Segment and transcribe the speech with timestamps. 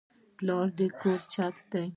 [0.37, 1.87] پلار د کور چت دی